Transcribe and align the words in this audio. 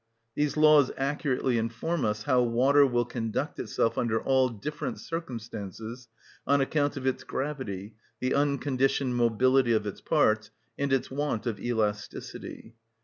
These 0.33 0.57
laws 0.57 0.89
accurately 0.97 1.59
inform 1.59 2.05
us 2.05 2.23
how 2.23 2.41
water 2.41 2.87
will 2.87 3.05
conduct 3.05 3.59
itself 3.59 3.99
under 3.99 4.19
all 4.19 4.49
different 4.49 4.99
circumstances, 4.99 6.07
on 6.47 6.59
account 6.59 6.97
of 6.97 7.05
its 7.05 7.23
gravity, 7.23 7.93
the 8.19 8.33
unconditioned 8.33 9.15
mobility 9.15 9.73
of 9.73 9.85
its 9.85 10.01
parts, 10.01 10.49
and 10.75 10.91
its 10.91 11.11
want 11.11 11.45
of 11.45 11.59
elasticity. 11.59 12.73